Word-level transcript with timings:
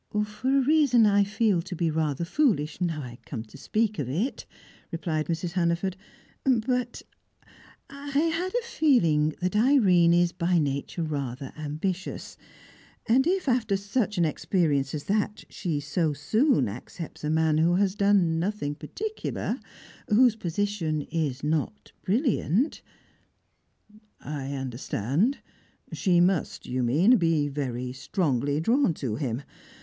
"For 0.25 0.57
a 0.57 0.61
reason 0.63 1.05
I 1.05 1.23
feel 1.23 1.61
to 1.61 1.75
be 1.75 1.91
rather 1.91 2.25
foolish, 2.25 2.81
now 2.81 3.03
I 3.03 3.19
come 3.23 3.43
to 3.43 3.55
speak 3.55 3.99
of 3.99 4.09
it," 4.09 4.47
replied 4.91 5.27
Mrs. 5.27 5.51
Hannaford. 5.51 5.95
"But 6.43 7.03
I 7.87 8.07
had 8.17 8.49
a 8.55 8.65
feeling 8.65 9.35
that 9.41 9.55
Irene 9.55 10.11
is 10.11 10.31
by 10.31 10.57
nature 10.57 11.03
rather 11.03 11.53
ambitious; 11.55 12.35
and 13.05 13.27
if, 13.27 13.47
after 13.47 13.77
such 13.77 14.17
an 14.17 14.25
experience 14.25 14.95
as 14.95 15.03
that, 15.03 15.43
she 15.51 15.79
so 15.79 16.13
soon 16.13 16.67
accepts 16.67 17.23
a 17.23 17.29
man 17.29 17.59
who 17.59 17.75
has 17.75 17.93
done 17.93 18.39
nothing 18.39 18.73
particular, 18.73 19.59
whose 20.07 20.35
position 20.35 21.03
is 21.11 21.43
not 21.43 21.91
brilliant" 22.03 22.81
"I 24.19 24.53
understand. 24.53 25.37
She 25.93 26.19
must, 26.19 26.65
you 26.65 26.81
mean, 26.81 27.17
be 27.17 27.49
very 27.49 27.93
strongly 27.93 28.59
drawn 28.59 28.95
to 28.95 29.17
him. 29.17 29.43